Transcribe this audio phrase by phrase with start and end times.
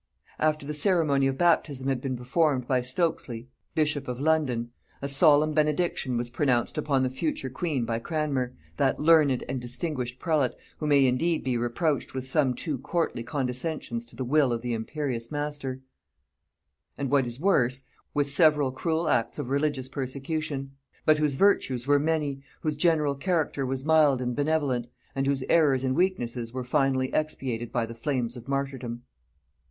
[0.39, 5.53] After the ceremony of baptism had been performed by Stokesly bishop of London, a solemn
[5.53, 10.87] benediction was pronounced upon the future queen by Cranmer, that learned and distinguished prelate, who
[10.87, 15.31] may indeed be reproached with some too courtly condescensions to the will of an imperious
[15.31, 15.81] master,
[16.97, 17.83] and what is worse,
[18.15, 20.71] with several cruel acts of religious persecution;
[21.05, 25.83] but whose virtues were many, whose general character was mild and benevolent, and whose errors
[25.83, 29.03] and weaknesses were finally expiated by the flames of martyrdom.